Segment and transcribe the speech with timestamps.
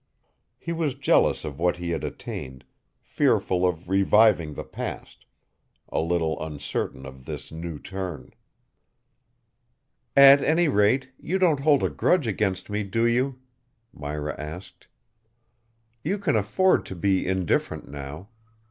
[0.57, 2.65] He was jealous of what he had attained,
[3.03, 5.27] fearful of reviving the past,
[5.89, 8.33] a little uncertain of this new turn.
[10.17, 13.41] "At any rate, you don't hold a grudge against me, do you?"
[13.93, 14.87] Myra asked.
[16.03, 18.29] "You can afford to be indifferent now.